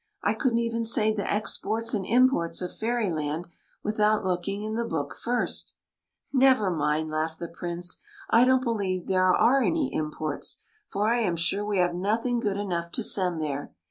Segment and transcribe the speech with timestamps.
[0.23, 3.47] I couldn't even say the exports and imports of Fairyland
[3.83, 5.73] without looking in the book first!""
[6.33, 11.63] Never mind," laughed the Prince;I don't believe there are any imports, for I am sure
[11.63, 13.75] we have nothing good enough to send there.